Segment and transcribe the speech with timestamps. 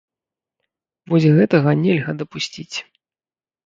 [1.13, 2.77] Вось гэтага нельга дапусціць.